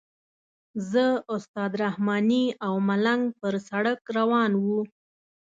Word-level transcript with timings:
زه 0.91 1.05
استاد 1.35 1.71
رحماني 1.85 2.45
او 2.65 2.73
ملنګ 2.89 3.23
پر 3.41 3.53
سړک 3.69 3.99
روان 4.17 4.51
وو. 4.63 4.79